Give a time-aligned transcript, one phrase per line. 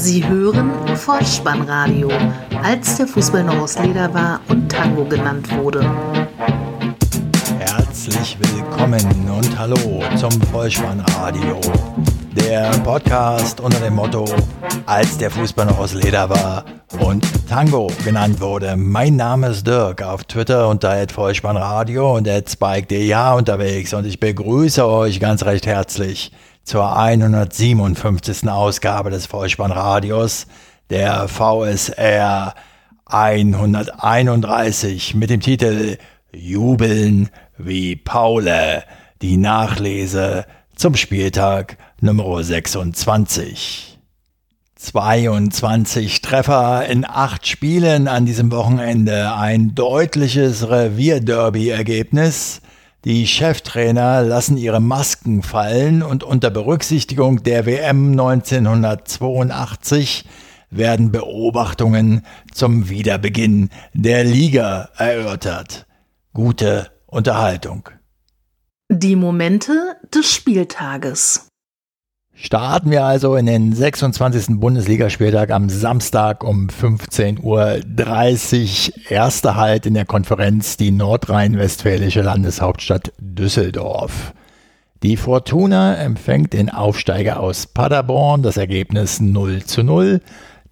[0.00, 2.08] Sie hören Vollspannradio,
[2.62, 5.84] als der Fußball noch aus Leder war und Tango genannt wurde.
[7.58, 11.60] Herzlich willkommen und hallo zum Vollspannradio.
[12.34, 14.24] Der Podcast unter dem Motto,
[14.86, 16.64] als der Fußball noch aus Leder war
[17.00, 18.76] und Tango genannt wurde.
[18.78, 25.20] Mein Name ist Dirk, auf Twitter unter Vollspannradio und spike.de unterwegs und ich begrüße euch
[25.20, 26.32] ganz recht herzlich
[26.64, 28.48] zur 157.
[28.48, 30.46] Ausgabe des Vollspannradios,
[30.90, 32.54] der VSR
[33.06, 35.96] 131 mit dem Titel
[36.32, 38.84] Jubeln wie Paule,
[39.20, 40.46] die Nachlese
[40.76, 43.98] zum Spieltag Nummer 26.
[44.76, 52.62] 22 Treffer in acht Spielen an diesem Wochenende, ein deutliches Revierderby-Ergebnis.
[53.06, 60.26] Die Cheftrainer lassen ihre Masken fallen und unter Berücksichtigung der WM 1982
[60.68, 65.86] werden Beobachtungen zum Wiederbeginn der Liga erörtert.
[66.34, 67.88] Gute Unterhaltung.
[68.90, 71.49] Die Momente des Spieltages.
[72.42, 74.58] Starten wir also in den 26.
[74.60, 79.10] Bundesligaspieltag am Samstag um 15.30 Uhr.
[79.10, 84.32] Erster Halt in der Konferenz die nordrhein-westfälische Landeshauptstadt Düsseldorf.
[85.02, 90.22] Die Fortuna empfängt den Aufsteiger aus Paderborn, das Ergebnis 0 zu 0.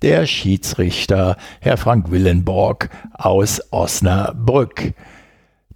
[0.00, 4.94] Der Schiedsrichter Herr Frank Willenborg aus Osnabrück.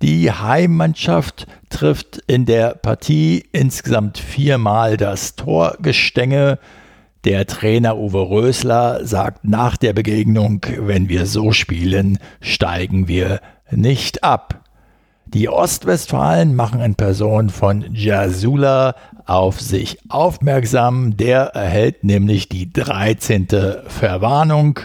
[0.02, 6.58] Die Heimmannschaft trifft in der Partie insgesamt viermal das Torgestänge.
[7.24, 14.24] Der Trainer Uwe Rösler sagt nach der Begegnung, wenn wir so spielen, steigen wir nicht
[14.24, 14.64] ab.
[15.26, 21.16] Die Ostwestfalen machen in Person von Jasula auf sich aufmerksam.
[21.16, 23.46] Der erhält nämlich die 13.
[23.86, 24.80] Verwarnung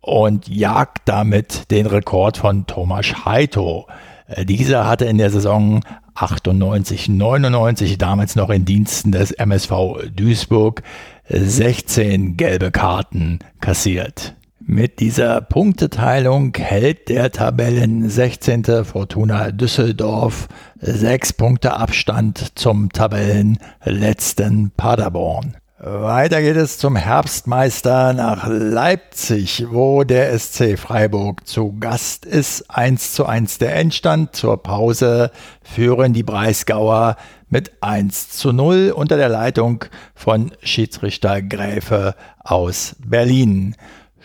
[0.00, 3.86] und jagt damit den Rekord von Thomas Heito.
[4.26, 5.80] Äh, dieser hatte in der Saison
[6.14, 9.72] 98, 99 damals noch in Diensten des MSV
[10.14, 10.82] Duisburg
[11.28, 14.34] 16 gelbe Karten kassiert.
[14.68, 18.84] Mit dieser Punkteteilung hält der Tabellen 16.
[18.84, 20.48] Fortuna Düsseldorf
[20.80, 25.56] sechs Punkte Abstand zum Tabellenletzten Paderborn.
[25.78, 32.70] Weiter geht es zum Herbstmeister nach Leipzig, wo der SC Freiburg zu Gast ist.
[32.70, 34.34] 1 zu 1 der Endstand.
[34.34, 35.30] Zur Pause
[35.62, 37.16] führen die Breisgauer
[37.50, 43.76] mit 1 zu 0 unter der Leitung von Schiedsrichter Gräfe aus Berlin.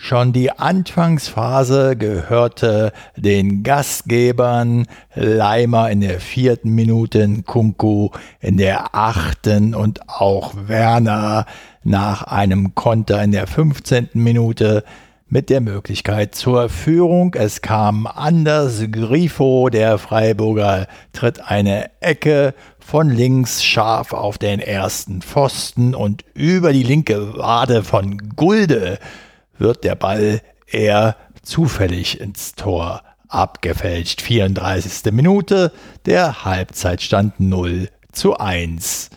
[0.03, 9.75] Schon die Anfangsphase gehörte den Gastgebern Leimer in der vierten Minute, Kunku in der achten
[9.75, 11.45] und auch Werner
[11.83, 14.09] nach einem Konter in der 15.
[14.13, 14.83] Minute
[15.29, 17.35] mit der Möglichkeit zur Führung.
[17.35, 25.21] Es kam Anders Grifo, der Freiburger, tritt eine Ecke von links scharf auf den ersten
[25.21, 28.97] Pfosten und über die linke Wade von Gulde
[29.61, 34.21] wird der Ball eher zufällig ins Tor abgefälscht.
[34.21, 35.13] 34.
[35.13, 35.71] Minute,
[36.05, 39.11] der Halbzeitstand 0 zu 1.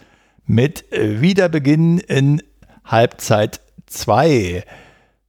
[0.46, 2.40] Mit Wiederbeginn in
[2.84, 4.62] Halbzeit 2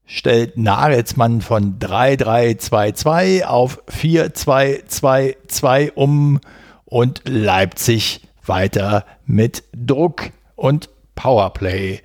[0.06, 6.40] stellt Nagelsmann von 3-3-2-2 auf 4-2-2-2 um
[6.86, 12.02] und Leipzig weiter mit Druck und Powerplay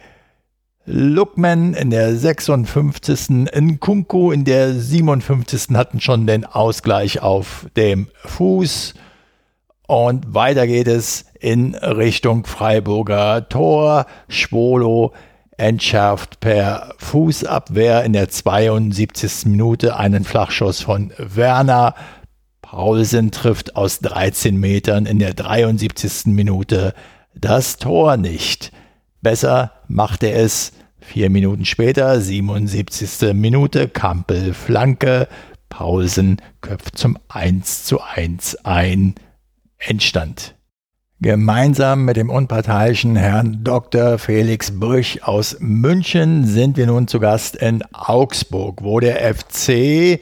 [0.87, 3.49] Lookman in der 56.
[3.55, 5.77] Nkunku in der 57.
[5.77, 8.95] hatten schon den Ausgleich auf dem Fuß.
[9.87, 14.07] Und weiter geht es in Richtung Freiburger Tor.
[14.29, 15.13] Schwolo
[15.59, 19.47] entschärft per Fußabwehr in der 72.
[19.47, 21.95] Minute einen Flachschuss von Werner.
[22.63, 26.27] Paulsen trifft aus 13 Metern in der 73.
[26.27, 26.95] Minute
[27.35, 28.73] das Tor nicht.
[29.23, 30.73] Besser macht er es
[31.03, 33.33] Vier Minuten später, 77.
[33.33, 35.29] Minute, Kampel Flanke,
[35.69, 39.15] Paulsen köpft zum 1 zu 1 ein.
[39.79, 40.55] Endstand.
[41.23, 44.19] Gemeinsam mit dem unparteiischen Herrn Dr.
[44.19, 50.21] Felix Brüch aus München sind wir nun zu Gast in Augsburg, wo der FC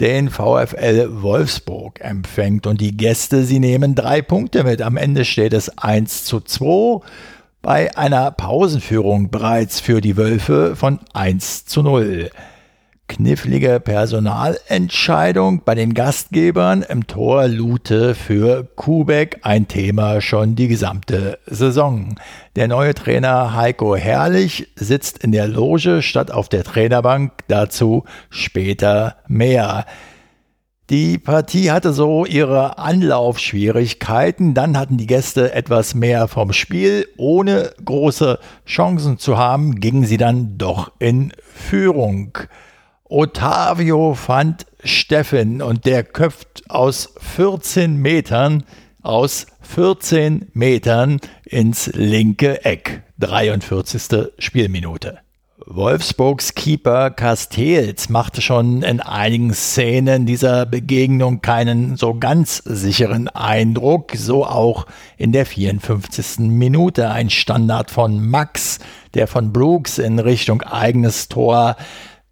[0.00, 4.82] den VfL Wolfsburg empfängt und die Gäste, sie nehmen drei Punkte mit.
[4.82, 7.00] Am Ende steht es 1 zu 2
[7.64, 12.28] bei einer Pausenführung bereits für die Wölfe von 1 zu 0.
[13.08, 21.38] Knifflige Personalentscheidung bei den Gastgebern im Tor Lute für Kubek ein Thema schon die gesamte
[21.46, 22.16] Saison.
[22.54, 29.16] Der neue Trainer Heiko Herrlich sitzt in der Loge statt auf der Trainerbank, dazu später
[29.26, 29.86] mehr.
[30.90, 37.08] Die Partie hatte so ihre Anlaufschwierigkeiten, dann hatten die Gäste etwas mehr vom Spiel.
[37.16, 42.36] Ohne große Chancen zu haben, gingen sie dann doch in Führung.
[43.04, 48.64] Otavio fand Steffen und der köpft aus 14 Metern,
[49.00, 53.04] aus 14 Metern ins linke Eck.
[53.20, 54.32] 43.
[54.38, 55.23] Spielminute.
[55.66, 64.12] Wolfsburgs Keeper Castells machte schon in einigen Szenen dieser Begegnung keinen so ganz sicheren Eindruck,
[64.14, 66.40] so auch in der 54.
[66.50, 68.78] Minute ein Standard von Max,
[69.14, 71.76] der von Brooks in Richtung eigenes Tor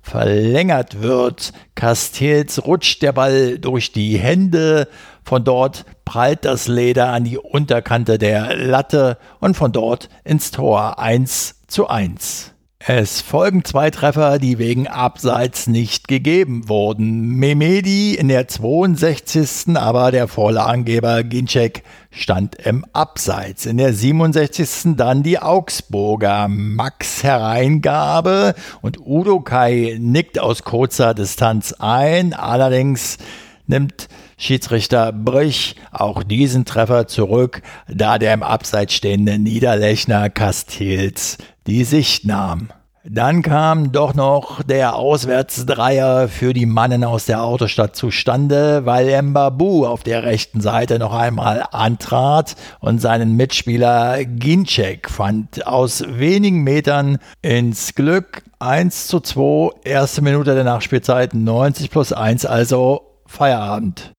[0.02, 1.54] verlängert wird.
[1.74, 4.88] Castells rutscht der Ball durch die Hände,
[5.24, 10.98] von dort prallt das Leder an die Unterkante der Latte und von dort ins Tor
[10.98, 12.51] 1 zu 1.
[12.84, 17.36] Es folgen zwei Treffer, die wegen Abseits nicht gegeben wurden.
[17.36, 19.76] Memedi in der 62.
[19.76, 23.66] aber der Vorlagengeber Ginczek stand im Abseits.
[23.66, 24.96] In der 67.
[24.96, 26.48] dann die Augsburger.
[26.48, 32.34] Max Hereingabe und Udo Kai nickt aus kurzer Distanz ein.
[32.34, 33.18] Allerdings
[33.66, 41.84] nimmt Schiedsrichter Brich auch diesen Treffer zurück, da der im Abseits stehende Niederlechner Castells die
[41.84, 42.68] Sicht nahm.
[43.04, 49.86] Dann kam doch noch der Auswärtsdreier für die Mannen aus der Autostadt zustande, weil Mbabu
[49.86, 57.18] auf der rechten Seite noch einmal antrat und seinen Mitspieler Ginczek fand aus wenigen Metern
[57.42, 64.12] ins Glück 1 zu 2, erste Minute der Nachspielzeit 90 plus 1, also Feierabend.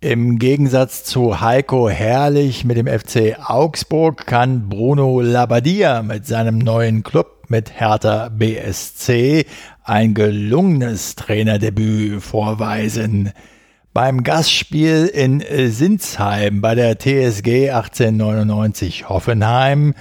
[0.00, 7.02] Im Gegensatz zu Heiko Herrlich mit dem FC Augsburg kann Bruno Labbadia mit seinem neuen
[7.02, 9.44] Club mit Hertha BSC
[9.82, 13.32] ein gelungenes Trainerdebüt vorweisen.
[13.92, 19.94] Beim Gastspiel in Sinsheim bei der TSG 1899 Hoffenheim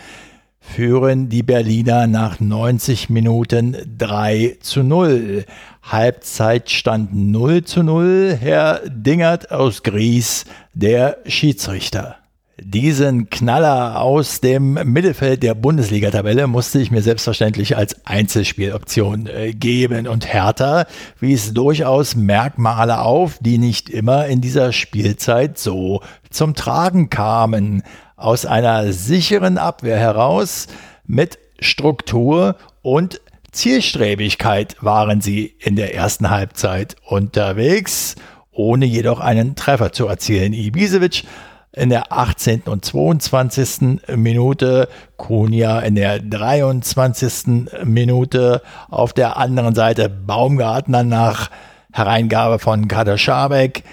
[0.75, 5.45] führen die Berliner nach 90 Minuten 3 zu 0.
[5.83, 8.37] Halbzeitstand 0 zu 0.
[8.39, 12.18] Herr Dingert aus Gries, der Schiedsrichter.
[12.61, 20.07] Diesen Knaller aus dem Mittelfeld der Bundesliga-Tabelle musste ich mir selbstverständlich als Einzelspieloption äh, geben.
[20.07, 20.85] Und Hertha
[21.19, 27.83] wies durchaus Merkmale auf, die nicht immer in dieser Spielzeit so zum Tragen kamen
[28.17, 30.67] aus einer sicheren Abwehr heraus
[31.05, 33.21] mit Struktur und
[33.51, 38.15] Zielstrebigkeit waren sie in der ersten Halbzeit unterwegs,
[38.51, 40.53] ohne jedoch einen Treffer zu erzielen.
[40.53, 41.23] Ibisevic
[41.71, 42.63] in der 18.
[42.63, 43.99] und 22.
[44.15, 47.69] Minute, Kunja in der 23.
[47.83, 51.49] Minute, auf der anderen Seite Baumgartner nach
[51.91, 53.83] Hereingabe von Kader Schabek,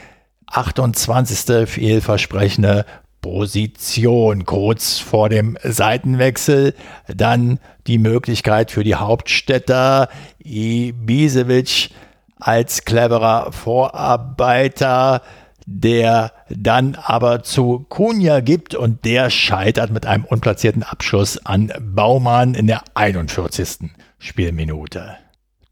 [0.47, 1.69] 28.
[1.69, 2.87] vielversprechende
[3.21, 6.75] Position kurz vor dem Seitenwechsel.
[7.09, 10.09] Dann die Möglichkeit für die Hauptstädter
[10.39, 11.91] Ibisevic
[12.39, 15.23] als cleverer Vorarbeiter,
[15.67, 22.55] der dann aber zu Kunja gibt und der scheitert mit einem unplatzierten Abschuss an Baumann
[22.55, 23.91] in der 41.
[24.19, 25.17] Spielminute.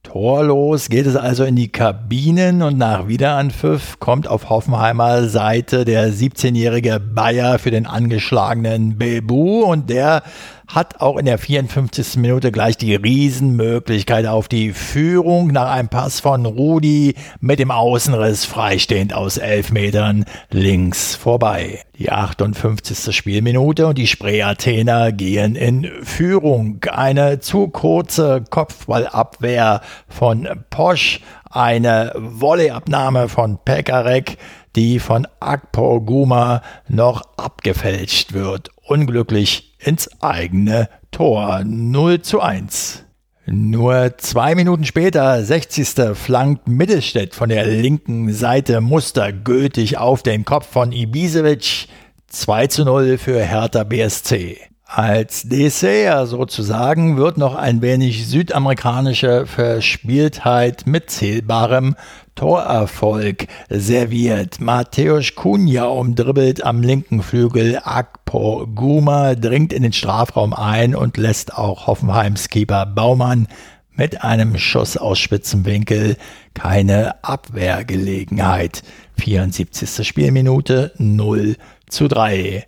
[0.02, 6.12] Torlos geht es also in die Kabinen und nach Wiederanpfiff kommt auf Hoffenheimer Seite der
[6.12, 10.22] 17-jährige Bayer für den angeschlagenen Bebu und der
[10.66, 12.16] hat auch in der 54.
[12.16, 18.44] Minute gleich die Riesenmöglichkeit auf die Führung nach einem Pass von Rudi mit dem Außenriss
[18.44, 21.80] freistehend aus elf Metern links vorbei.
[21.98, 23.14] Die 58.
[23.14, 26.80] Spielminute und die Spree-Athener gehen in Führung.
[26.90, 34.38] Eine zu kurze Kopfballabwehr von Posch, eine Volleyabnahme von Pekarek,
[34.74, 38.70] die von Akpo Guma noch abgefälscht wird.
[38.82, 43.04] Unglücklich ins eigene Tor 0 zu 1.
[43.46, 46.16] Nur zwei Minuten später, 60.
[46.16, 51.88] flankt Mittelstädt von der linken Seite mustergültig auf den Kopf von Ibisevic.
[52.28, 54.58] 2 zu 0 für Hertha BSC.
[54.86, 61.96] Als Dessert sozusagen wird noch ein wenig südamerikanische Verspieltheit mit zählbarem
[62.34, 64.60] Torerfolg serviert.
[64.60, 71.56] Mateusz Kunja umdribbelt am linken Flügel Akpo Guma, dringt in den Strafraum ein und lässt
[71.56, 73.48] auch Hoffenheims Keeper Baumann
[73.96, 76.16] mit einem Schuss aus spitzem Winkel
[76.52, 78.82] keine Abwehrgelegenheit.
[79.18, 80.06] 74.
[80.06, 81.56] Spielminute 0
[81.88, 82.66] zu 3.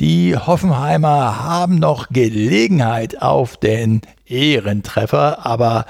[0.00, 5.86] Die Hoffenheimer haben noch Gelegenheit auf den Ehrentreffer, aber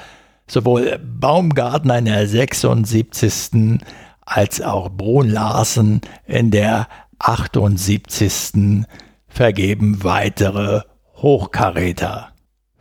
[0.47, 3.81] sowohl Baumgartner in der 76.
[4.21, 6.87] als auch Brun Larsen in der
[7.19, 8.85] 78.
[9.27, 10.83] vergeben weitere
[11.17, 12.29] Hochkaräter.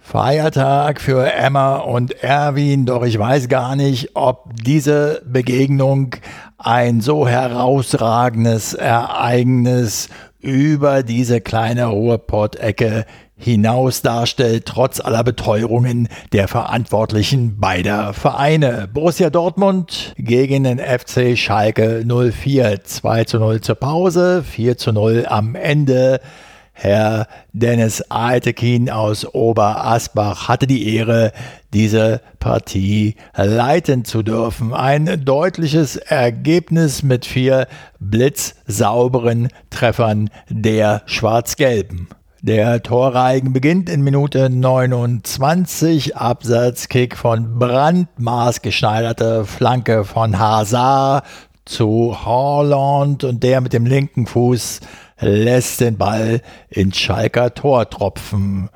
[0.06, 6.18] Feiertag für Emma und Erwin, doch ich weiß gar nicht, ob diese Begegnung
[6.58, 10.10] ein so herausragendes Ereignis
[10.44, 13.06] über diese kleine Ruhrpott-Ecke
[13.38, 18.90] hinaus darstellt, trotz aller Beteuerungen der Verantwortlichen beider Vereine.
[18.94, 22.84] Borussia Dortmund gegen den FC Schalke 04.
[22.84, 26.20] 2 zu 0 zur Pause, 4 zu 0 am Ende.
[26.74, 31.32] Herr Dennis Altekin aus Oberasbach hatte die Ehre,
[31.72, 34.74] diese Partie leiten zu dürfen.
[34.74, 37.68] Ein deutliches Ergebnis mit vier
[38.00, 42.10] blitzsauberen Treffern der Schwarz-Gelben.
[42.42, 46.18] Der Torreigen beginnt in Minute 29.
[46.18, 51.24] Absatzkick von Brandt, maßgeschneiderte Flanke von Hazard
[51.64, 54.82] zu Holland und der mit dem linken Fuß
[55.20, 58.70] lässt den Ball ins Schalker Tor tropfen.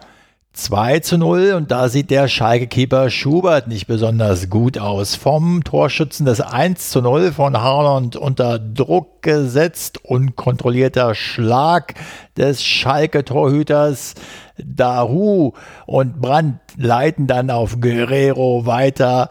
[0.58, 5.13] 2 zu 0 und da sieht der Schalke-Keeper Schubert nicht besonders gut aus.
[5.13, 10.03] Vom Torschützen des 1 zu 0 von Harland unter Druck gesetzt.
[10.03, 11.94] Unkontrollierter Schlag
[12.38, 14.15] des Schalke-Torhüters
[14.58, 15.51] Daru
[15.86, 19.29] und Brandt leiten dann auf Guerrero weiter.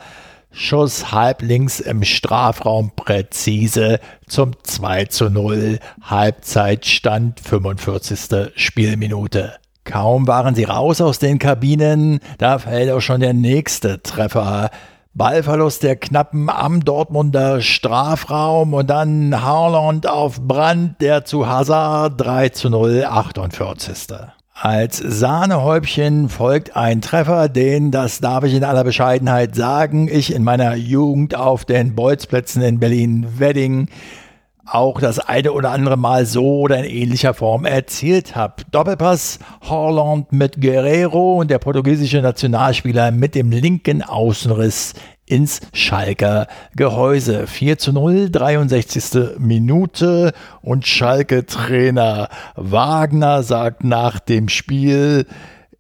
[0.59, 5.79] Schuss halblinks im Strafraum präzise zum 2 zu 0.
[6.01, 8.53] Halbzeitstand 45.
[8.57, 9.57] Spielminute.
[9.85, 14.71] Kaum waren sie raus aus den Kabinen, da fällt auch schon der nächste Treffer.
[15.13, 22.49] Ballverlust der Knappen am Dortmunder Strafraum und dann Harland auf Brand, der zu Hazard 3
[22.49, 24.09] zu 0, 48.
[24.59, 30.45] Als Sahnehäubchen folgt ein Treffer, den, das darf ich in aller Bescheidenheit sagen, ich in
[30.45, 33.89] meiner Jugend auf den Bolzplätzen in Berlin-Wedding
[34.65, 38.63] auch das eine oder andere Mal so oder in ähnlicher Form erzielt habe.
[38.71, 44.95] Doppelpass Holland mit Guerrero und der portugiesische Nationalspieler mit dem linken Außenriss
[45.26, 47.47] ins Schalker Gehäuse.
[47.47, 49.38] 4 zu 0, 63.
[49.38, 55.26] Minute und Schalke-Trainer Wagner sagt nach dem Spiel,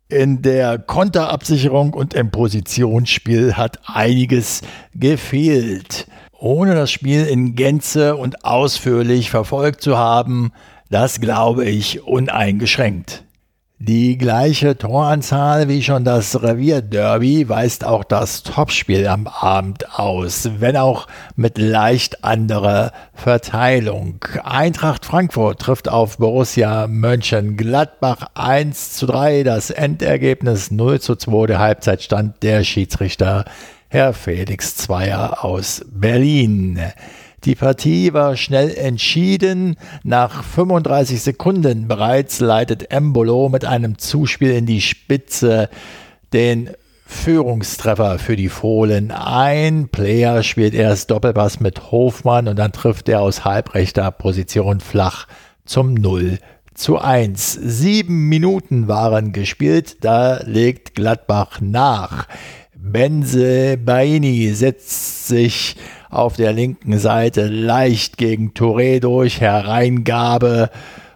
[0.08, 4.60] in der Konterabsicherung und im Positionsspiel hat einiges
[4.94, 6.06] gefehlt
[6.38, 10.52] ohne das Spiel in Gänze und ausführlich verfolgt zu haben,
[10.90, 13.25] das glaube ich uneingeschränkt.
[13.78, 20.78] Die gleiche Toranzahl wie schon das Revierderby weist auch das Topspiel am Abend aus, wenn
[20.78, 21.06] auch
[21.36, 24.24] mit leicht anderer Verteilung.
[24.42, 31.58] Eintracht Frankfurt trifft auf Borussia Mönchengladbach 1 zu 3, das Endergebnis 0 zu 2, der
[31.58, 33.44] Halbzeitstand der Schiedsrichter
[33.88, 36.80] Herr Felix Zweier aus Berlin.
[37.46, 39.76] Die Partie war schnell entschieden.
[40.02, 45.70] Nach 35 Sekunden bereits leitet Embolo mit einem Zuspiel in die Spitze
[46.32, 46.70] den
[47.06, 49.88] Führungstreffer für die Fohlen ein.
[49.90, 55.28] Player spielt erst Doppelpass mit Hofmann und dann trifft er aus halbrechter Position flach
[55.64, 56.40] zum 0
[56.74, 57.60] zu 1.
[57.62, 62.26] Sieben Minuten waren gespielt, da legt Gladbach nach.
[62.74, 65.76] Benze Baini setzt sich
[66.10, 70.70] auf der linken Seite leicht gegen Touré durch, Hereingabe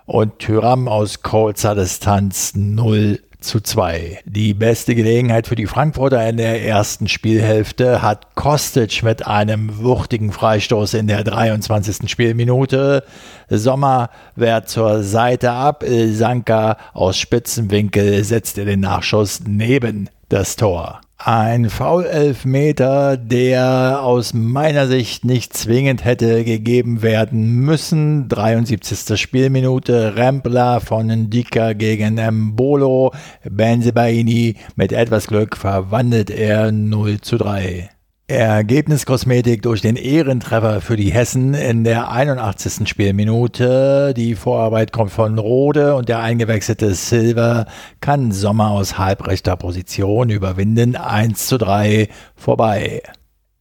[0.06, 4.20] und Tyram aus kurzer Distanz 0 zu 2.
[4.24, 10.32] Die beste Gelegenheit für die Frankfurter in der ersten Spielhälfte hat Kostic mit einem wuchtigen
[10.32, 12.10] Freistoß in der 23.
[12.10, 13.04] Spielminute.
[13.48, 15.84] Sommer wehrt zur Seite ab.
[15.86, 21.00] Sanka aus Spitzenwinkel setzt er den Nachschuss neben das Tor.
[21.22, 28.26] Ein Foul-Elfmeter, der aus meiner Sicht nicht zwingend hätte gegeben werden müssen.
[28.28, 29.20] 73.
[29.20, 33.12] Spielminute, Rempler von Ndika gegen Mbolo.
[33.44, 37.90] Benzebaini mit etwas Glück verwandelt er 0 zu 3.
[38.30, 42.88] Ergebniskosmetik durch den Ehrentreffer für die Hessen in der 81.
[42.88, 44.14] Spielminute.
[44.16, 47.66] Die Vorarbeit kommt von Rode und der eingewechselte Silver
[48.00, 50.94] kann Sommer aus halbrechter Position überwinden.
[50.94, 53.02] 1 zu 3 vorbei.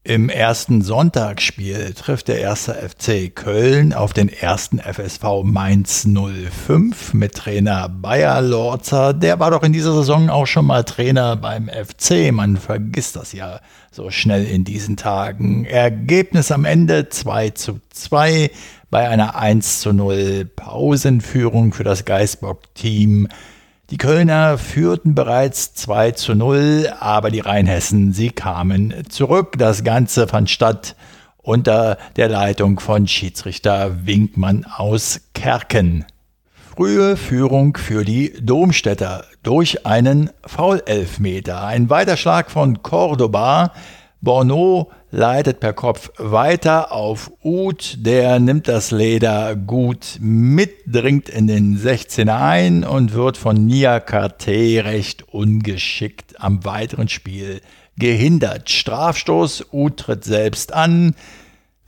[0.05, 7.35] Im ersten Sonntagsspiel trifft der erste FC Köln auf den ersten FSV Mainz 05 mit
[7.35, 9.13] Trainer Bayer Lorzer.
[9.13, 12.31] Der war doch in dieser Saison auch schon mal Trainer beim FC.
[12.31, 13.59] Man vergisst das ja
[13.91, 15.65] so schnell in diesen Tagen.
[15.65, 18.51] Ergebnis am Ende 2 zu 2
[18.89, 23.27] bei einer 1 zu 0 Pausenführung für das Geisbock-Team.
[23.91, 29.57] Die Kölner führten bereits 2 zu 0, aber die Rheinhessen, sie kamen zurück.
[29.57, 30.95] Das Ganze fand statt
[31.37, 36.05] unter der Leitung von Schiedsrichter Winkmann aus Kerken.
[36.75, 41.63] Frühe Führung für die Domstädter durch einen Foulelfmeter.
[41.63, 43.73] Ein Weiterschlag von Cordoba.
[44.21, 51.47] Borneau leitet per Kopf weiter auf Uth, der nimmt das Leder gut mit, dringt in
[51.47, 57.61] den 16er ein und wird von Nia Karte recht ungeschickt am weiteren Spiel
[57.97, 58.69] gehindert.
[58.69, 61.15] Strafstoß, Uth tritt selbst an,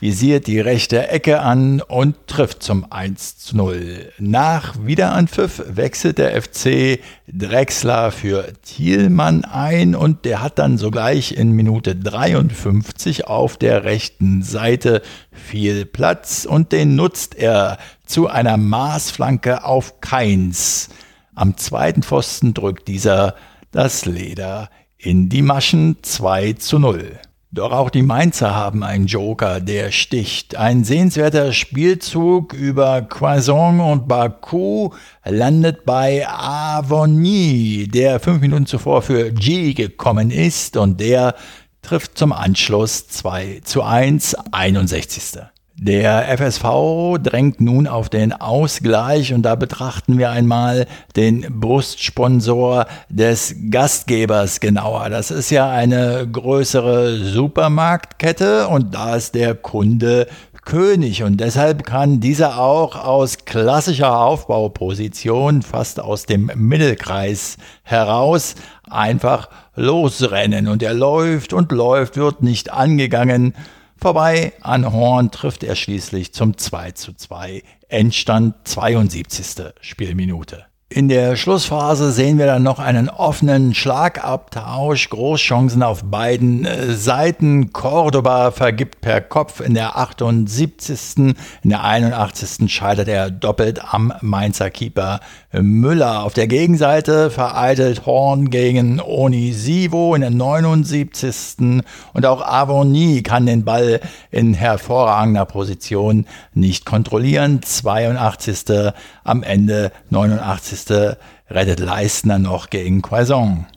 [0.01, 4.11] visiert die rechte Ecke an und trifft zum 1 zu 0.
[4.17, 11.51] Nach Wiederanpfiff wechselt der FC Drexler für Thielmann ein und der hat dann sogleich in
[11.51, 19.63] Minute 53 auf der rechten Seite viel Platz und den nutzt er zu einer Maßflanke
[19.63, 20.89] auf Keins.
[21.35, 23.35] Am zweiten Pfosten drückt dieser
[23.71, 27.19] das Leder in die Maschen 2 zu 0.
[27.53, 30.55] Doch auch die Mainzer haben einen Joker, der sticht.
[30.55, 34.91] Ein sehenswerter Spielzug über Quaison und Baku
[35.25, 41.35] landet bei Avoni, der fünf Minuten zuvor für G gekommen ist und der
[41.81, 45.41] trifft zum Anschluss 2 zu 1, 61.
[45.83, 50.85] Der FSV drängt nun auf den Ausgleich und da betrachten wir einmal
[51.15, 55.09] den Brustsponsor des Gastgebers genauer.
[55.09, 60.27] Das ist ja eine größere Supermarktkette und da ist der Kunde
[60.63, 61.23] König.
[61.23, 68.53] Und deshalb kann dieser auch aus klassischer Aufbauposition, fast aus dem Mittelkreis heraus,
[68.87, 70.67] einfach losrennen.
[70.67, 73.55] Und er läuft und läuft, wird nicht angegangen
[74.01, 77.61] Vorbei an Horn trifft er schließlich zum 2 zu 2.
[77.87, 79.75] Endstand 72.
[79.79, 80.65] Spielminute.
[80.93, 87.71] In der Schlussphase sehen wir dann noch einen offenen Schlagabtausch, Großchancen auf beiden äh, Seiten.
[87.71, 91.15] Cordoba vergibt per Kopf in der 78.
[91.17, 92.69] In der 81.
[92.69, 95.21] scheitert er doppelt am Mainzer Keeper
[95.53, 96.23] Müller.
[96.23, 101.83] Auf der Gegenseite vereitelt Horn gegen Onisivo in der 79.
[102.11, 107.61] Und auch Avoni kann den Ball in hervorragender Position nicht kontrollieren.
[107.63, 108.91] 82.
[109.23, 113.67] am Ende 89 rettet Leistner noch gegen Quaison.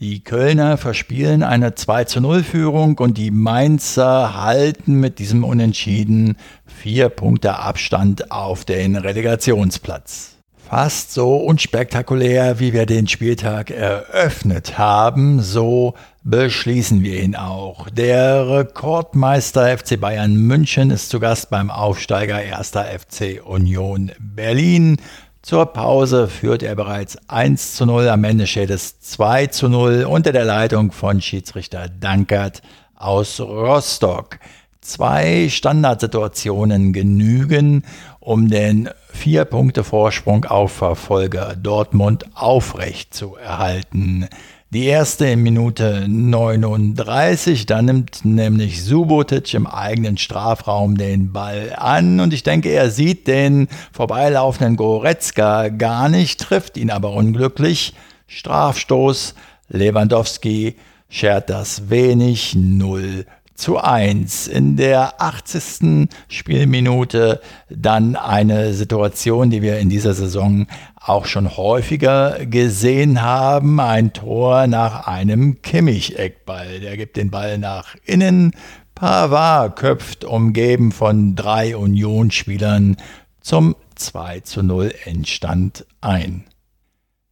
[0.00, 6.36] Die Kölner verspielen eine 2 zu 0 Führung und die Mainzer halten mit diesem Unentschieden
[6.66, 10.32] vier Punkte Abstand auf den Relegationsplatz.
[10.56, 15.94] Fast so unspektakulär, wie wir den Spieltag eröffnet haben, so
[16.24, 17.90] beschließen wir ihn auch.
[17.90, 22.70] Der Rekordmeister FC Bayern München ist zu Gast beim Aufsteiger 1.
[22.70, 24.96] FC Union Berlin.
[25.42, 30.04] Zur Pause führt er bereits 1 zu 0, am Ende steht es 2 zu 0
[30.04, 32.62] unter der Leitung von Schiedsrichter Dankert
[32.94, 34.38] aus Rostock.
[34.80, 37.84] Zwei Standardsituationen genügen,
[38.20, 44.28] um den vier Punkte Vorsprung auf Verfolger Dortmund aufrecht zu erhalten.
[44.72, 52.20] Die erste in Minute 39, da nimmt nämlich Subotic im eigenen Strafraum den Ball an
[52.20, 57.92] und ich denke, er sieht den vorbeilaufenden Goretzka gar nicht, trifft ihn aber unglücklich.
[58.28, 59.34] Strafstoß,
[59.68, 60.76] Lewandowski
[61.10, 64.48] schert das wenig, 0 zu 1.
[64.48, 66.08] In der 80.
[66.28, 70.66] Spielminute dann eine Situation, die wir in dieser Saison
[71.04, 73.80] auch schon häufiger gesehen haben.
[73.80, 76.80] Ein Tor nach einem Kimmich-Eckball.
[76.80, 78.52] Der gibt den Ball nach innen.
[78.94, 82.96] Pavard köpft, umgeben von drei Unionsspielern,
[83.40, 86.44] zum 2 zu 0 Endstand ein.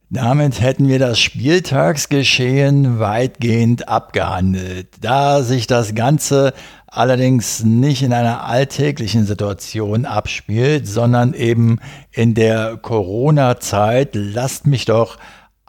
[0.09, 4.89] Damit hätten wir das Spieltagsgeschehen weitgehend abgehandelt.
[4.99, 6.53] Da sich das Ganze
[6.91, 11.79] allerdings nicht in einer alltäglichen Situation abspielt, sondern eben
[12.11, 15.17] in der Corona-Zeit, lasst mich doch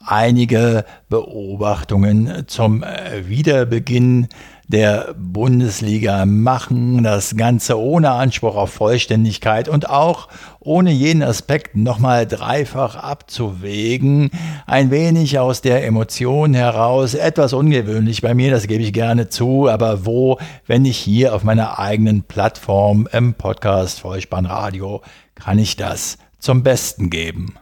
[0.04, 2.84] einige Beobachtungen zum
[3.24, 4.28] Wiederbeginn
[4.68, 10.28] der Bundesliga machen, das Ganze ohne Anspruch auf Vollständigkeit und auch
[10.60, 14.30] ohne jeden Aspekt nochmal dreifach abzuwägen,
[14.66, 19.68] ein wenig aus der Emotion heraus, etwas ungewöhnlich bei mir, das gebe ich gerne zu,
[19.68, 25.02] aber wo, wenn nicht hier auf meiner eigenen Plattform im Podcast Vollspannradio,
[25.34, 27.54] kann ich das zum Besten geben.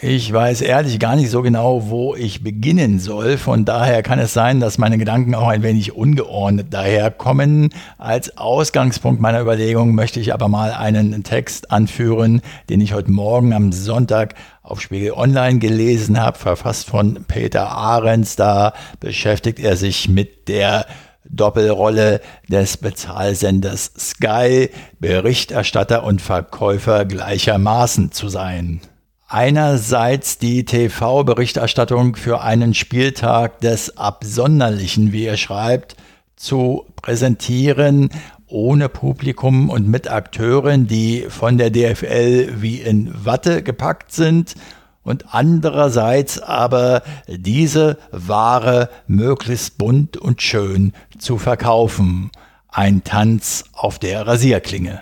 [0.00, 3.36] Ich weiß ehrlich gar nicht so genau, wo ich beginnen soll.
[3.36, 7.70] Von daher kann es sein, dass meine Gedanken auch ein wenig ungeordnet daherkommen.
[7.98, 13.52] Als Ausgangspunkt meiner Überlegung möchte ich aber mal einen Text anführen, den ich heute Morgen
[13.52, 18.36] am Sonntag auf Spiegel Online gelesen habe, verfasst von Peter Ahrens.
[18.36, 20.86] Da beschäftigt er sich mit der
[21.28, 28.80] Doppelrolle des Bezahlsenders Sky, Berichterstatter und Verkäufer gleichermaßen zu sein
[29.28, 35.96] einerseits die TV-Berichterstattung für einen Spieltag des Absonderlichen, wie er schreibt,
[36.36, 38.08] zu präsentieren,
[38.46, 44.54] ohne Publikum und mit Akteuren, die von der DFL wie in Watte gepackt sind
[45.02, 52.30] und andererseits aber diese Ware möglichst bunt und schön zu verkaufen.
[52.68, 55.00] Ein Tanz auf der Rasierklinge.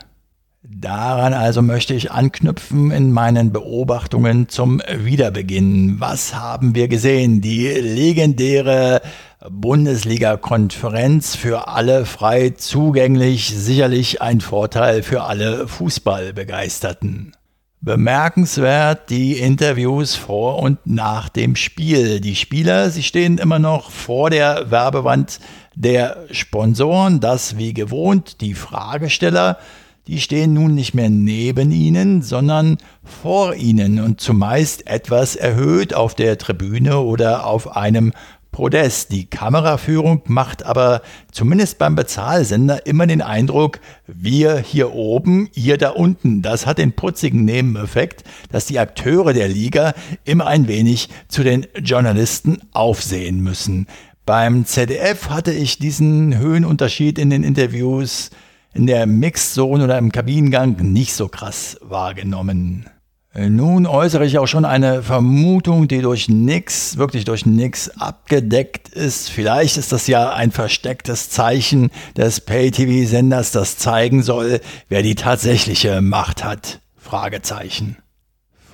[0.68, 6.00] Daran also möchte ich anknüpfen in meinen Beobachtungen zum Wiederbeginn.
[6.00, 7.40] Was haben wir gesehen?
[7.40, 9.00] Die legendäre
[9.48, 17.36] Bundesliga-Konferenz für alle frei zugänglich, sicherlich ein Vorteil für alle Fußballbegeisterten.
[17.80, 22.20] Bemerkenswert die Interviews vor und nach dem Spiel.
[22.20, 25.38] Die Spieler, sie stehen immer noch vor der Werbewand
[25.76, 29.58] der Sponsoren, das wie gewohnt, die Fragesteller
[30.06, 36.14] die stehen nun nicht mehr neben ihnen, sondern vor ihnen und zumeist etwas erhöht auf
[36.14, 38.12] der Tribüne oder auf einem
[38.52, 39.12] Podest.
[39.12, 45.90] Die Kameraführung macht aber zumindest beim Bezahlsender immer den Eindruck, wir hier oben, ihr da
[45.90, 46.40] unten.
[46.40, 49.92] Das hat den putzigen Nebeneffekt, dass die Akteure der Liga
[50.24, 53.88] immer ein wenig zu den Journalisten aufsehen müssen.
[54.24, 58.30] Beim ZDF hatte ich diesen Höhenunterschied in den Interviews
[58.76, 62.90] in der Mixzone oder im Kabinengang nicht so krass wahrgenommen.
[63.34, 69.28] Nun äußere ich auch schon eine Vermutung, die durch nix, wirklich durch nix abgedeckt ist.
[69.28, 76.00] Vielleicht ist das ja ein verstecktes Zeichen des Pay-TV-Senders, das zeigen soll, wer die tatsächliche
[76.00, 76.80] Macht hat.
[76.96, 77.98] Fragezeichen.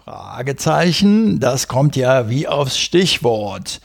[0.05, 3.81] Fragezeichen, das kommt ja wie aufs Stichwort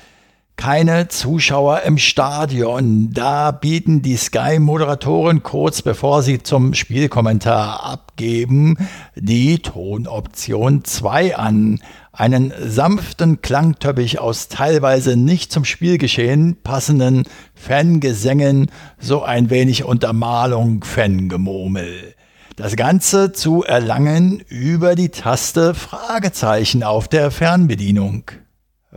[0.57, 3.11] keine Zuschauer im Stadion.
[3.13, 8.75] Da bieten die Sky-Moderatoren kurz bevor sie zum Spielkommentar abgeben
[9.15, 11.79] die Tonoption 2 an.
[12.11, 22.15] Einen sanften Klangteppich aus teilweise nicht zum Spielgeschehen passenden Fangesängen, so ein wenig Untermalung, Fangemurmel.
[22.55, 28.31] Das Ganze zu erlangen über die Taste Fragezeichen auf der Fernbedienung.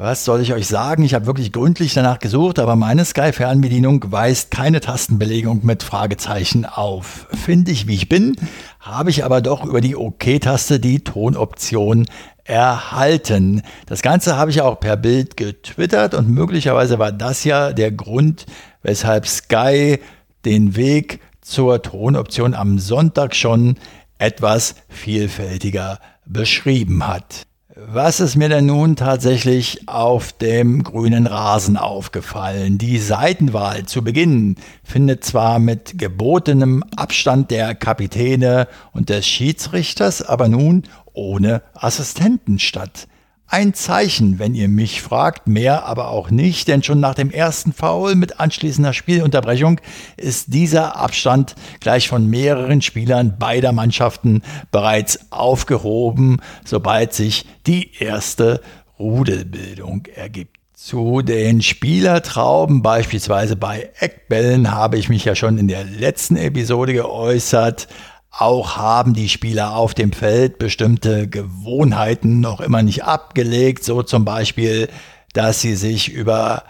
[0.02, 1.02] Was soll ich euch sagen?
[1.02, 7.26] Ich habe wirklich gründlich danach gesucht, aber meine Sky-Fernbedienung weist keine Tastenbelegung mit Fragezeichen auf.
[7.34, 8.34] Finde ich, wie ich bin,
[8.80, 12.06] habe ich aber doch über die OK-Taste die Tonoption
[12.44, 13.60] erhalten.
[13.84, 18.46] Das Ganze habe ich auch per Bild getwittert und möglicherweise war das ja der Grund,
[18.82, 19.98] weshalb Sky
[20.46, 23.76] den Weg zur Tonoption am Sonntag schon
[24.16, 27.49] etwas vielfältiger beschrieben hat.
[27.86, 32.76] Was ist mir denn nun tatsächlich auf dem grünen Rasen aufgefallen?
[32.76, 40.48] Die Seitenwahl zu Beginn findet zwar mit gebotenem Abstand der Kapitäne und des Schiedsrichters, aber
[40.48, 40.82] nun
[41.14, 43.08] ohne Assistenten statt.
[43.52, 47.72] Ein Zeichen, wenn ihr mich fragt, mehr aber auch nicht, denn schon nach dem ersten
[47.72, 49.80] Foul mit anschließender Spielunterbrechung
[50.16, 58.60] ist dieser Abstand gleich von mehreren Spielern beider Mannschaften bereits aufgehoben, sobald sich die erste
[59.00, 60.58] Rudelbildung ergibt.
[60.72, 66.92] Zu den Spielertrauben, beispielsweise bei Eckbällen, habe ich mich ja schon in der letzten Episode
[66.92, 67.88] geäußert.
[68.30, 74.24] Auch haben die Spieler auf dem Feld bestimmte Gewohnheiten noch immer nicht abgelegt, so zum
[74.24, 74.88] Beispiel,
[75.32, 76.62] dass sie sich über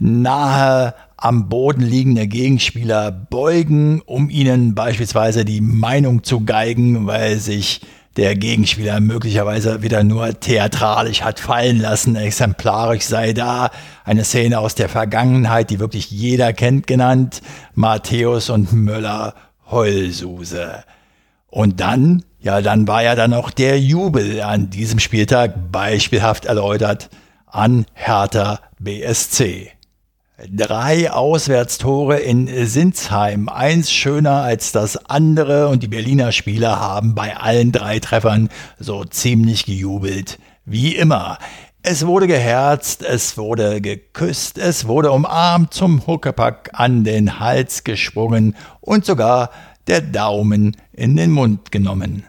[0.00, 7.80] nahe am Boden liegende Gegenspieler beugen, um ihnen beispielsweise die Meinung zu geigen, weil sich
[8.16, 12.16] der Gegenspieler möglicherweise wieder nur theatralisch hat fallen lassen.
[12.16, 13.70] Exemplarisch sei da
[14.04, 17.40] eine Szene aus der Vergangenheit, die wirklich jeder kennt, genannt.
[17.74, 19.34] Matthäus und Möller
[19.70, 20.84] Heulsuse.
[21.50, 27.08] Und dann, ja, dann war ja dann noch der Jubel an diesem Spieltag beispielhaft erläutert
[27.46, 29.72] an Hertha BSC.
[30.48, 37.36] Drei Auswärtstore in Sinsheim, eins schöner als das andere und die Berliner Spieler haben bei
[37.36, 40.38] allen drei Treffern so ziemlich gejubelt.
[40.64, 41.38] Wie immer.
[41.90, 48.56] Es wurde geherzt, es wurde geküsst, es wurde umarmt, zum Huckepack an den Hals geschwungen
[48.82, 49.48] und sogar
[49.86, 52.24] der Daumen in den Mund genommen.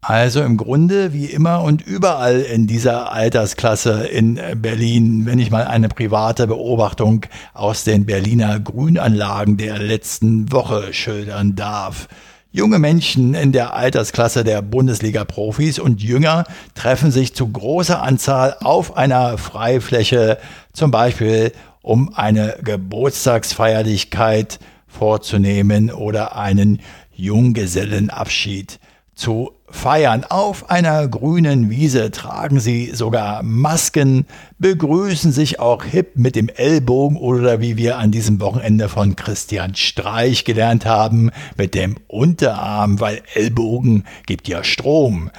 [0.00, 5.64] Also im Grunde wie immer und überall in dieser Altersklasse in Berlin, wenn ich mal
[5.64, 12.08] eine private Beobachtung aus den Berliner Grünanlagen der letzten Woche schildern darf.
[12.56, 16.44] Junge Menschen in der Altersklasse der Bundesliga-Profis und Jünger
[16.76, 20.38] treffen sich zu großer Anzahl auf einer Freifläche,
[20.72, 21.50] zum Beispiel
[21.82, 26.78] um eine Geburtstagsfeierlichkeit vorzunehmen oder einen
[27.16, 28.78] Junggesellenabschied
[29.16, 30.22] zu feiern.
[30.22, 34.26] Auf einer grünen Wiese tragen sie sogar Masken,
[34.64, 39.74] begrüßen sich auch hip mit dem Ellbogen oder wie wir an diesem Wochenende von Christian
[39.74, 45.30] Streich gelernt haben, mit dem Unterarm, weil Ellbogen gibt ja Strom.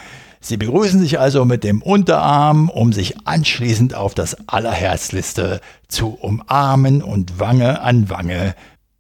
[0.42, 7.02] Sie begrüßen sich also mit dem Unterarm, um sich anschließend auf das Allerherzlichste zu umarmen
[7.02, 8.54] und Wange an Wange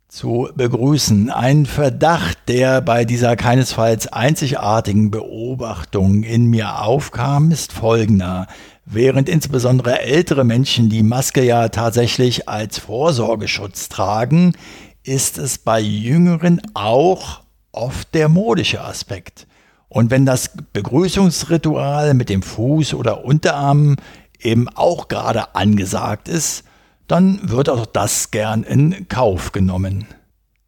[0.08, 1.30] zu begrüßen.
[1.30, 8.48] Ein Verdacht, der bei dieser keinesfalls einzigartigen Beobachtung in mir aufkam, ist folgender.
[8.86, 14.54] Während insbesondere ältere Menschen die Maske ja tatsächlich als Vorsorgeschutz tragen,
[15.04, 19.48] ist es bei Jüngeren auch oft der modische Aspekt.
[19.90, 23.96] Und wenn das Begrüßungsritual mit dem Fuß oder Unterarm
[24.40, 26.64] eben auch gerade angesagt ist,
[27.08, 30.06] dann wird auch das gern in Kauf genommen.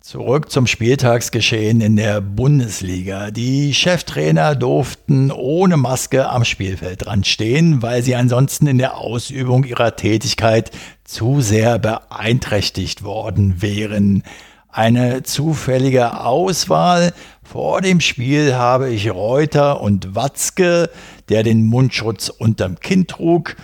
[0.08, 3.30] Zurück zum Spieltagsgeschehen in der Bundesliga.
[3.30, 9.66] Die Cheftrainer durften ohne Maske am Spielfeld dran stehen, weil sie ansonsten in der Ausübung
[9.66, 10.72] ihrer Tätigkeit
[11.04, 14.24] zu sehr beeinträchtigt worden wären.
[14.70, 17.12] Eine zufällige Auswahl.
[17.44, 20.90] Vor dem Spiel habe ich Reuter und Watzke,
[21.28, 23.58] der den Mundschutz unterm Kinn trug,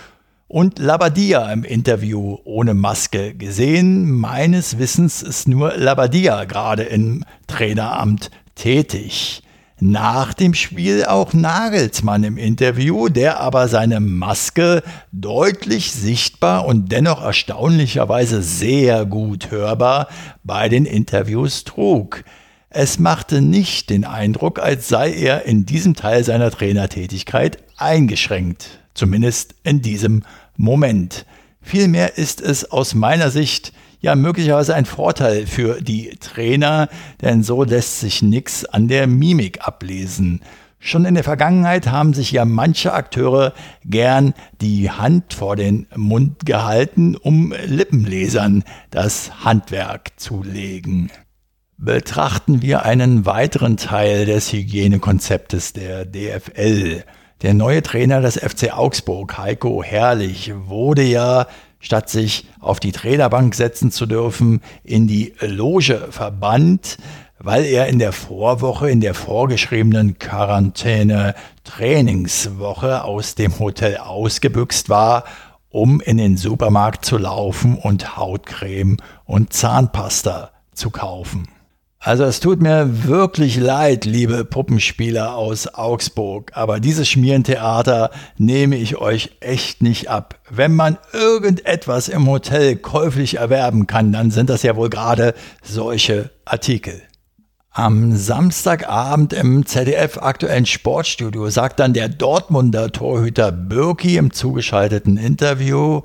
[0.48, 4.10] und Labadia im Interview ohne Maske gesehen.
[4.10, 9.42] Meines Wissens ist nur Labadia gerade im Traineramt tätig.
[9.80, 17.22] Nach dem Spiel auch Nagelsmann im Interview, der aber seine Maske deutlich sichtbar und dennoch
[17.22, 20.08] erstaunlicherweise sehr gut hörbar
[20.44, 22.22] bei den Interviews trug.
[22.70, 29.54] Es machte nicht den Eindruck, als sei er in diesem Teil seiner Trainertätigkeit eingeschränkt, zumindest
[29.62, 30.22] in diesem
[30.56, 31.26] Moment.
[31.60, 36.88] Vielmehr ist es aus meiner Sicht ja möglicherweise ein Vorteil für die Trainer,
[37.22, 40.40] denn so lässt sich nichts an der Mimik ablesen.
[40.78, 43.54] Schon in der Vergangenheit haben sich ja manche Akteure
[43.86, 51.10] gern die Hand vor den Mund gehalten, um Lippenlesern das Handwerk zu legen.
[51.78, 57.04] Betrachten wir einen weiteren Teil des Hygienekonzeptes der DFL.
[57.42, 61.46] Der neue Trainer des FC Augsburg, Heiko Herrlich, wurde ja,
[61.80, 66.96] statt sich auf die Trainerbank setzen zu dürfen, in die Loge verbannt,
[67.38, 75.24] weil er in der Vorwoche, in der vorgeschriebenen Quarantäne Trainingswoche aus dem Hotel ausgebüxt war,
[75.68, 81.48] um in den Supermarkt zu laufen und Hautcreme und Zahnpasta zu kaufen.
[82.04, 88.98] Also es tut mir wirklich leid, liebe Puppenspieler aus Augsburg, aber dieses Schmierentheater nehme ich
[88.98, 90.38] euch echt nicht ab.
[90.50, 96.28] Wenn man irgendetwas im Hotel käuflich erwerben kann, dann sind das ja wohl gerade solche
[96.44, 97.00] Artikel.
[97.70, 106.02] Am Samstagabend im ZDF aktuellen Sportstudio sagt dann der Dortmunder Torhüter Birki im zugeschalteten Interview,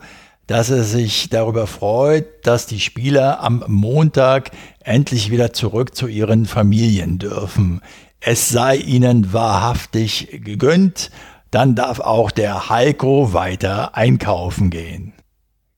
[0.50, 4.50] dass er sich darüber freut, dass die Spieler am Montag
[4.84, 7.82] endlich wieder zurück zu ihren Familien dürfen.
[8.20, 11.12] Es sei ihnen wahrhaftig gegönnt,
[11.52, 15.14] dann darf auch der Heiko weiter einkaufen gehen.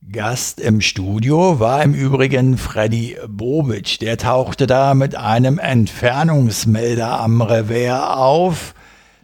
[0.10, 4.00] Gast im Studio war im Übrigen Freddy Bobic.
[4.00, 8.74] Der tauchte da mit einem Entfernungsmelder am Revers auf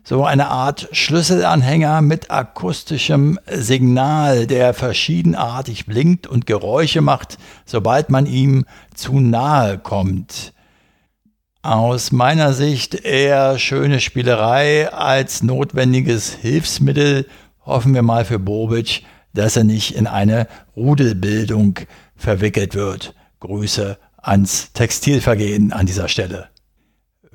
[0.07, 8.25] so eine Art Schlüsselanhänger mit akustischem Signal, der verschiedenartig blinkt und Geräusche macht, sobald man
[8.25, 8.63] ihm
[8.95, 10.53] zu nahe kommt.
[11.61, 17.25] Aus meiner Sicht eher schöne Spielerei als notwendiges Hilfsmittel.
[17.65, 21.79] Hoffen wir mal für Bobic, dass er nicht in eine Rudelbildung
[22.15, 23.13] verwickelt wird.
[23.41, 26.47] Grüße ans Textilvergehen an dieser Stelle.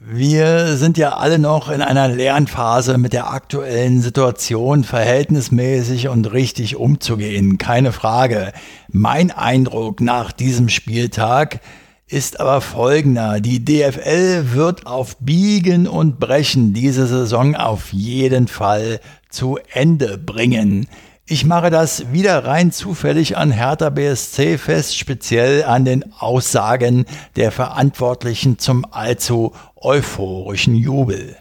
[0.04, 6.74] Wir sind ja alle noch in einer Lernphase mit der aktuellen Situation verhältnismäßig und richtig
[6.74, 8.52] umzugehen, keine Frage.
[8.88, 11.60] Mein Eindruck nach diesem Spieltag
[12.08, 13.40] ist aber folgender.
[13.40, 18.98] Die DFL wird auf Biegen und Brechen diese Saison auf jeden Fall
[19.30, 20.88] zu Ende bringen.
[21.26, 27.52] Ich mache das wieder rein zufällig an Hertha BSC fest, speziell an den Aussagen der
[27.52, 31.36] Verantwortlichen zum allzu euphorischen Jubel.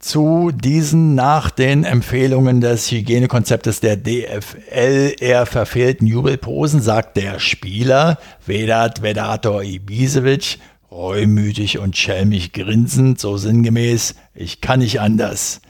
[0.00, 8.18] Zu diesen nach den Empfehlungen des Hygienekonzeptes der DFL eher verfehlten Jubelposen sagt der Spieler
[8.44, 10.58] Vedat Vedator Ibisevic
[10.90, 15.60] reumütig und schelmig grinsend, so sinngemäß, ich kann nicht anders.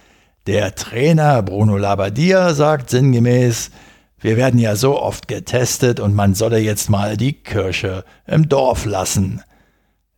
[0.47, 3.71] Der Trainer Bruno Labbadia sagt sinngemäß,
[4.21, 8.85] wir werden ja so oft getestet und man solle jetzt mal die Kirche im Dorf
[8.85, 9.43] lassen.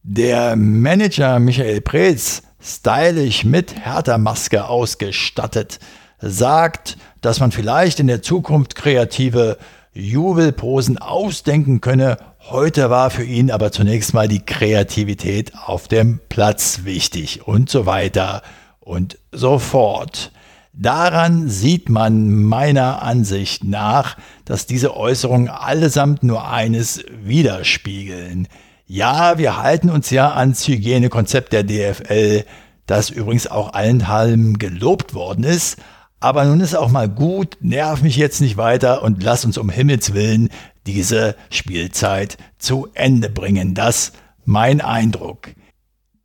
[0.08, 5.80] Der Manager Michael Preetz, stylisch mit Härtermaske ausgestattet,
[6.20, 9.58] sagt, dass man vielleicht in der Zukunft kreative
[9.94, 12.18] Jubelposen ausdenken könne.
[12.38, 17.84] Heute war für ihn aber zunächst mal die Kreativität auf dem Platz wichtig und so
[17.84, 18.42] weiter
[18.78, 20.30] und so fort.
[20.72, 28.46] Daran sieht man meiner Ansicht nach, dass diese Äußerungen allesamt nur eines widerspiegeln.
[28.88, 32.44] Ja, wir halten uns ja ans Hygienekonzept der DFL,
[32.86, 35.78] das übrigens auch allenthalben gelobt worden ist,
[36.20, 39.70] aber nun ist auch mal gut, nerv mich jetzt nicht weiter und lass uns um
[39.70, 40.50] Himmels willen
[40.86, 43.74] diese Spielzeit zu Ende bringen.
[43.74, 44.12] Das
[44.44, 45.48] mein Eindruck.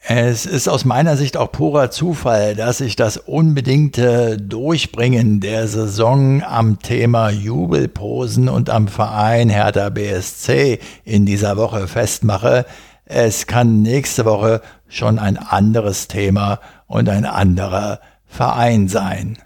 [0.03, 6.41] Es ist aus meiner Sicht auch purer Zufall, dass sich das unbedingte Durchbringen der Saison
[6.41, 12.65] am Thema Jubelposen und am Verein Hertha BSC in dieser Woche festmache.
[13.05, 19.37] Es kann nächste Woche schon ein anderes Thema und ein anderer Verein sein.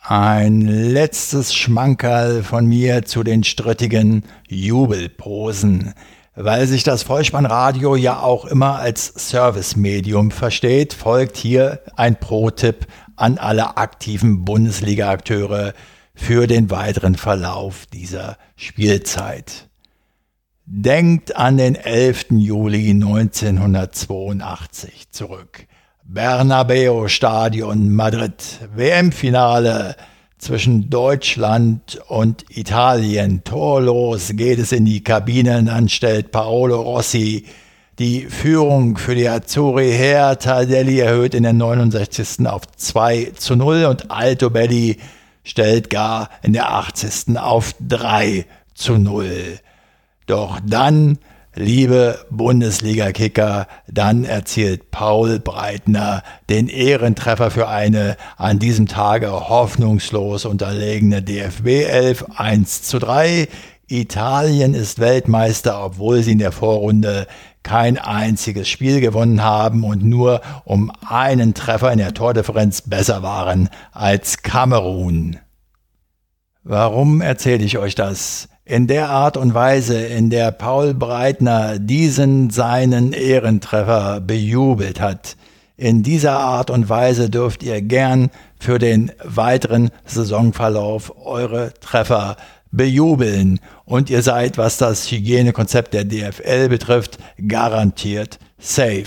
[0.00, 5.92] Ein letztes Schmankerl von mir zu den strittigen Jubelposen.
[6.34, 13.36] Weil sich das Vollspannradio ja auch immer als Servicemedium versteht, folgt hier ein Pro-Tipp an
[13.36, 15.74] alle aktiven Bundesliga-Akteure
[16.14, 19.68] für den weiteren Verlauf dieser Spielzeit.
[20.64, 22.28] Denkt an den 11.
[22.30, 25.66] Juli 1982 zurück.
[26.04, 29.96] Bernabeo Stadion Madrid, WM-Finale
[30.42, 33.44] zwischen Deutschland und Italien.
[33.44, 37.44] Torlos geht es in die Kabinen, dann stellt Paolo Rossi
[38.00, 40.36] die Führung für die Azzurri her.
[40.40, 42.44] Tardelli erhöht in der 69.
[42.48, 44.98] auf 2 zu 0 und Alto Belli
[45.44, 47.38] stellt gar in der 80.
[47.38, 49.60] auf 3 zu 0.
[50.26, 51.18] Doch dann
[51.54, 61.22] Liebe Bundesliga-Kicker, dann erzielt Paul Breitner den Ehrentreffer für eine an diesem Tage hoffnungslos unterlegene
[61.22, 63.48] DFB 11 1 zu 3.
[63.86, 67.26] Italien ist Weltmeister, obwohl sie in der Vorrunde
[67.62, 73.68] kein einziges Spiel gewonnen haben und nur um einen Treffer in der Tordifferenz besser waren
[73.92, 75.36] als Kamerun.
[76.64, 78.48] Warum erzähle ich euch das?
[78.64, 85.36] In der Art und Weise, in der Paul Breitner diesen seinen Ehrentreffer bejubelt hat,
[85.76, 92.36] in dieser Art und Weise dürft ihr gern für den weiteren Saisonverlauf eure Treffer
[92.70, 99.06] bejubeln und ihr seid, was das Hygienekonzept der DFL betrifft, garantiert safe.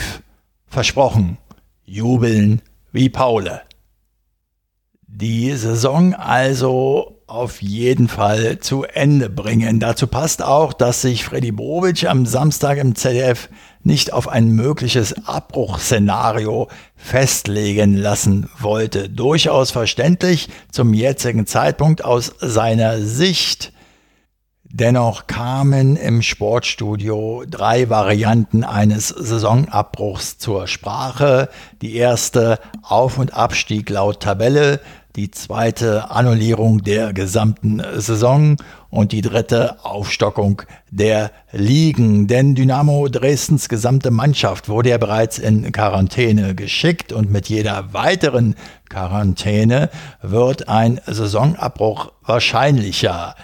[0.68, 1.38] Versprochen.
[1.86, 3.62] Jubeln wie Paule.
[5.08, 9.80] Die Saison also auf jeden Fall zu Ende bringen.
[9.80, 13.50] Dazu passt auch, dass sich Freddy Bovic am Samstag im ZDF
[13.84, 19.10] nicht auf ein mögliches Abbruchszenario festlegen lassen wollte.
[19.10, 23.74] Durchaus verständlich zum jetzigen Zeitpunkt aus seiner Sicht.
[24.64, 31.50] Dennoch kamen im Sportstudio drei Varianten eines Saisonabbruchs zur Sprache.
[31.82, 34.82] Die erste Auf- und Abstieg laut Tabelle,
[35.16, 38.58] die zweite Annullierung der gesamten Saison
[38.90, 42.28] und die dritte Aufstockung der Ligen.
[42.28, 48.56] Denn Dynamo Dresdens gesamte Mannschaft wurde ja bereits in Quarantäne geschickt und mit jeder weiteren
[48.90, 49.90] Quarantäne
[50.22, 53.36] wird ein Saisonabbruch wahrscheinlicher.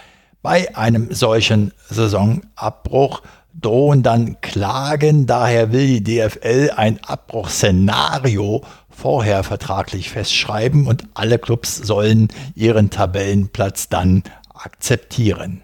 [0.42, 3.22] Bei einem solchen Saisonabbruch
[3.58, 8.62] drohen dann Klagen, daher will die DFL ein Abbruchszenario
[9.02, 14.22] vorher vertraglich festschreiben und alle Clubs sollen ihren Tabellenplatz dann
[14.54, 15.60] akzeptieren.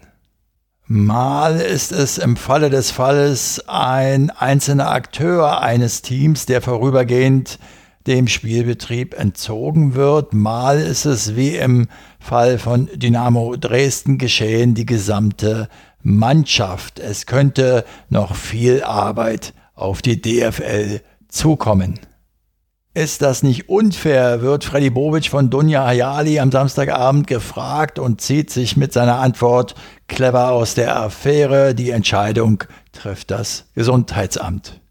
[0.87, 7.59] Mal ist es im Falle des Falles ein einzelner Akteur eines Teams, der vorübergehend
[8.07, 10.33] dem Spielbetrieb entzogen wird.
[10.33, 11.87] Mal ist es wie im
[12.19, 15.69] Fall von Dynamo Dresden geschehen, die gesamte
[16.03, 16.99] Mannschaft.
[16.99, 22.01] Es könnte noch viel Arbeit auf die DFL zukommen.
[22.99, 28.49] Ist das nicht unfair, wird Freddy Bobic von Dunja Hayali am Samstagabend gefragt und zieht
[28.49, 29.73] sich mit seiner Antwort
[30.09, 31.73] clever aus der Affäre.
[31.73, 34.81] Die Entscheidung trifft das Gesundheitsamt.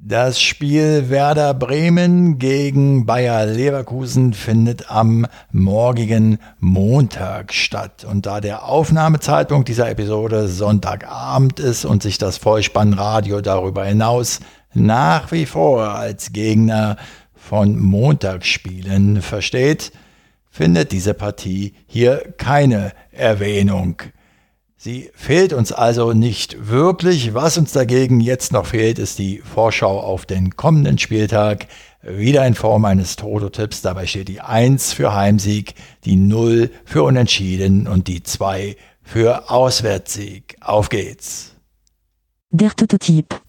[0.00, 8.06] Das Spiel Werder Bremen gegen Bayer Leverkusen findet am morgigen Montag statt.
[8.08, 14.38] Und da der Aufnahmezeitpunkt dieser Episode Sonntagabend ist und sich das Vollspannradio darüber hinaus
[14.74, 16.96] nach wie vor als Gegner
[17.34, 19.92] von Montagsspielen versteht,
[20.50, 24.02] findet diese Partie hier keine Erwähnung.
[24.76, 27.34] Sie fehlt uns also nicht wirklich.
[27.34, 31.66] Was uns dagegen jetzt noch fehlt, ist die Vorschau auf den kommenden Spieltag.
[32.00, 33.82] Wieder in Form eines Toto-Tipps.
[33.82, 40.56] Dabei steht die 1 für Heimsieg, die 0 für Unentschieden und die 2 für Auswärtssieg.
[40.60, 41.56] Auf geht's.
[42.50, 43.40] Der Toto-Tipp.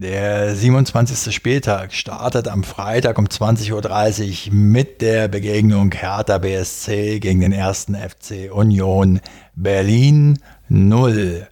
[0.00, 1.30] Der 27.
[1.30, 7.94] Spieltag startet am Freitag um 20.30 Uhr mit der Begegnung Hertha BSC gegen den ersten
[7.94, 9.20] FC Union
[9.54, 10.38] Berlin
[10.70, 11.46] 0.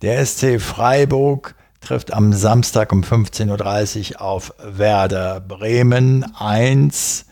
[0.00, 7.26] Der SC Freiburg trifft am Samstag um 15.30 Uhr auf Werder Bremen 1.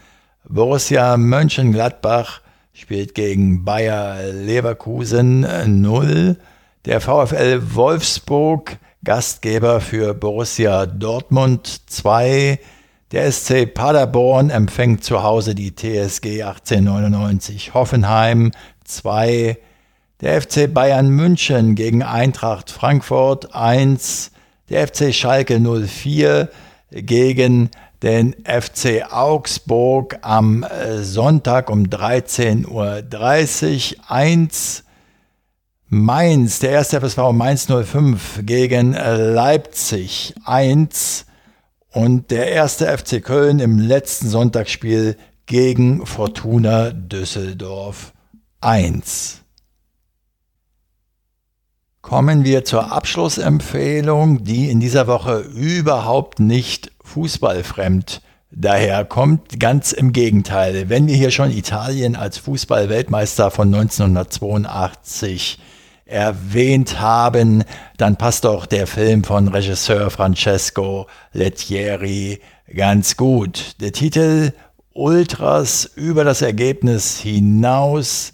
[0.46, 2.42] Borussia Mönchengladbach
[2.74, 5.46] spielt gegen Bayer Leverkusen
[5.80, 6.36] 0.
[6.84, 8.76] Der VfL Wolfsburg
[9.08, 12.60] Gastgeber für Borussia Dortmund 2.
[13.10, 18.50] Der SC Paderborn empfängt zu Hause die TSG 1899 Hoffenheim
[18.84, 19.56] 2.
[20.20, 24.30] Der FC Bayern München gegen Eintracht Frankfurt 1.
[24.68, 26.50] Der FC Schalke 04
[26.90, 27.70] gegen
[28.02, 30.66] den FC Augsburg am
[31.00, 34.84] Sonntag um 13.30 Uhr 1.
[35.90, 41.24] Mainz, der erste FSV Mainz 05 gegen Leipzig 1
[41.92, 45.16] und der erste FC Köln im letzten Sonntagsspiel
[45.46, 48.12] gegen Fortuna Düsseldorf
[48.60, 49.40] 1.
[52.02, 58.20] Kommen wir zur Abschlussempfehlung, die in dieser Woche überhaupt nicht fußballfremd
[58.50, 59.58] daherkommt.
[59.58, 60.90] Ganz im Gegenteil.
[60.90, 65.58] Wenn wir hier schon Italien als Fußballweltmeister von 1982
[66.08, 67.64] erwähnt haben,
[67.96, 72.40] dann passt doch der Film von Regisseur Francesco Lettieri
[72.74, 73.80] ganz gut.
[73.80, 74.52] Der Titel
[74.94, 78.32] Ultras über das Ergebnis hinaus.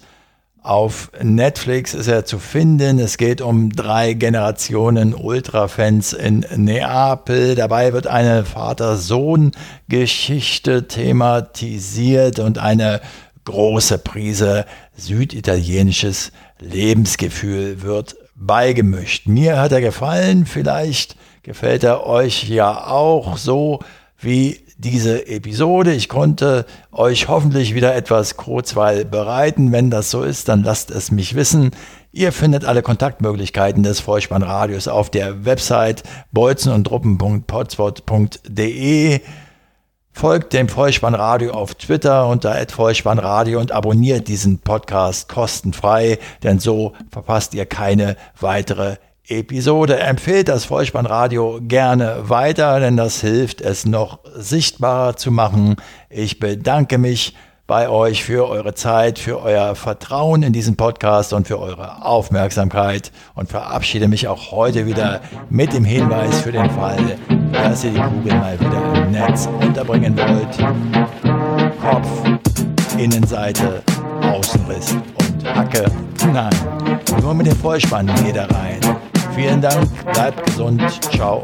[0.63, 2.97] Auf Netflix ist er zu finden.
[2.97, 7.53] Es geht um drei Generationen Ultrafans in Neapel.
[7.53, 12.99] Dabei wird eine Vater-Sohn-Geschichte thematisiert und eine
[13.43, 14.65] große Prise
[14.97, 19.27] süditalienisches Lebensgefühl wird beigemischt.
[19.27, 23.79] Mir hat er gefallen, vielleicht gefällt er euch ja auch so
[24.19, 25.93] wie diese Episode.
[25.93, 29.71] Ich konnte euch hoffentlich wieder etwas Kurzweil bereiten.
[29.71, 31.71] Wenn das so ist, dann lasst es mich wissen.
[32.11, 39.21] Ihr findet alle Kontaktmöglichkeiten des Vollspannradios auf der Website bolzenundruppen.potspot.de.
[40.17, 47.53] Folgt dem Vollspannradio auf Twitter unter Vollspannradio und abonniert diesen Podcast kostenfrei, denn so verpasst
[47.53, 48.95] ihr keine weitere
[49.27, 49.99] Episode.
[49.99, 55.75] Empfehlt das Vollspannradio gerne weiter, denn das hilft es noch sichtbarer zu machen.
[56.09, 57.35] Ich bedanke mich
[57.67, 63.11] bei euch für eure Zeit, für euer Vertrauen in diesen Podcast und für eure Aufmerksamkeit
[63.33, 67.17] und verabschiede mich auch heute wieder mit dem Hinweis für den Fall,
[67.51, 70.57] dass ihr die Kugel mal wieder im Netz unterbringen wollt.
[71.81, 72.07] Kopf,
[72.99, 73.81] Innenseite,
[74.21, 75.85] Außenriss und Hacke.
[76.31, 76.53] Nein,
[77.21, 78.79] nur mit dem Vollspann geht er rein.
[79.35, 81.43] Vielen Dank, bleibt gesund, ciao.